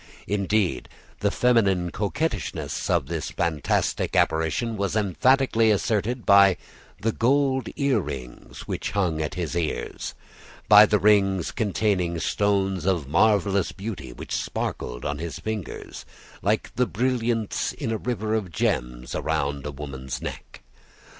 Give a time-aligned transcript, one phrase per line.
[0.25, 6.57] Indeed, the feminine coquettishness of this fantastic apparition was emphatically asserted by
[6.99, 10.15] the gold ear rings which hung at his ears,
[10.67, 16.03] by the rings containing stones of marvelous beauty which sparkled on his fingers,
[16.41, 20.63] like the brilliants in a river of gems around a woman's neck.